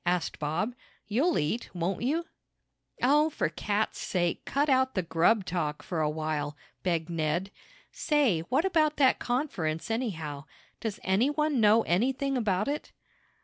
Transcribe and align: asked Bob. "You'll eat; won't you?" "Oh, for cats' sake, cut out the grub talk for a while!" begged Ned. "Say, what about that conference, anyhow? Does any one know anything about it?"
asked 0.03 0.39
Bob. 0.39 0.73
"You'll 1.05 1.37
eat; 1.37 1.69
won't 1.75 2.01
you?" 2.01 2.25
"Oh, 3.03 3.29
for 3.29 3.49
cats' 3.49 3.99
sake, 3.99 4.45
cut 4.45 4.67
out 4.67 4.95
the 4.95 5.03
grub 5.03 5.45
talk 5.45 5.83
for 5.83 6.01
a 6.01 6.09
while!" 6.09 6.57
begged 6.81 7.07
Ned. 7.07 7.51
"Say, 7.91 8.39
what 8.49 8.65
about 8.65 8.97
that 8.97 9.19
conference, 9.19 9.91
anyhow? 9.91 10.45
Does 10.79 10.99
any 11.03 11.29
one 11.29 11.61
know 11.61 11.83
anything 11.83 12.35
about 12.35 12.67
it?" 12.67 12.91